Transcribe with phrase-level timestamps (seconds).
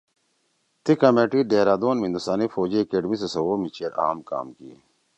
[0.83, 4.71] تی کمیٹی ڈیرہ دون می ہندوستانی فوجی اکیڈمی سی سوَؤ می چیر اہم کام کی